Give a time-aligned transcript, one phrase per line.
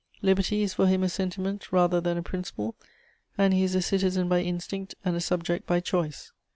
[0.23, 2.73] Liberty is for him a sentiment rather than a principle,
[3.37, 6.31] and he is a citizen by instinct and a subject by choice.